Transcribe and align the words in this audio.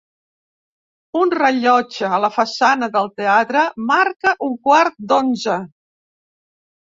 Un 1.23 1.33
rellotge 1.39 2.07
a 2.17 2.19
la 2.23 2.31
façana 2.37 2.89
del 2.97 3.11
teatre 3.21 3.61
marca 3.91 4.33
un 4.49 4.55
quart 4.69 4.97
d'onze. 5.11 5.59